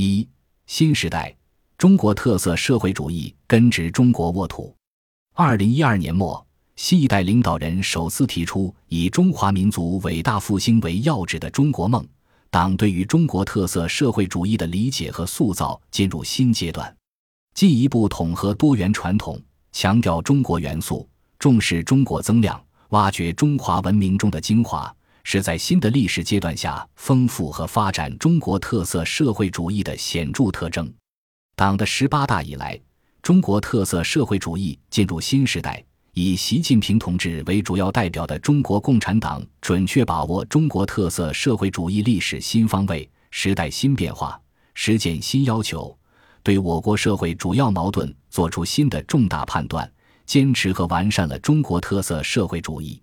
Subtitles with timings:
[0.00, 0.24] 一
[0.66, 1.34] 新时代
[1.76, 4.72] 中国特色社会主义根植中国沃土。
[5.34, 12.06] 二零一二年末，新一代领导人首次提出以中华民族伟大复兴为要旨的中国梦。
[12.48, 16.96] 党对于中国特色社会主义的理解和塑造进入新阶段，
[17.54, 19.36] 进一步统合多元传统，
[19.72, 21.08] 强调中国元素，
[21.40, 24.94] 重视中国增量，挖掘中华文明中的精华，
[25.24, 30.92] 是在新的历史阶段下丰富和发展中国特色社会主义的显著特征。
[31.54, 32.80] 党的十八大以来，
[33.22, 35.84] 中国特色社会主义进入新时代。
[36.14, 44.40] 以习近平同志为主要代表的中国共产党，准确把握中国特色社会主义历史新方位、时代新变化、
[44.74, 45.96] 实践新要求，
[46.42, 49.88] 对我国社会主要矛盾作出新的重大判断，
[50.26, 53.00] 坚持和完善了中国特色社会主义。